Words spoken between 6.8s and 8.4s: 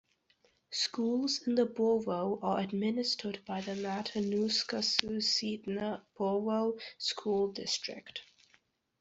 School District.